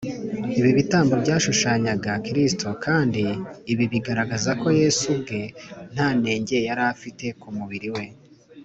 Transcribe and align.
Ibi 0.59 0.71
bitambo 0.79 1.13
byashushanyaga 1.23 2.11
Kristo, 2.27 2.67
kandi 2.85 3.23
ibi 3.71 3.85
bigaragaza 3.93 4.51
ko 4.61 4.67
Yesu 4.81 5.03
ubwe 5.15 5.39
nta 5.93 6.07
nenge 6.21 6.57
yari 6.67 6.83
afite 6.93 7.25
ku 7.41 7.47
mubiri 7.57 7.89
we 7.95 8.05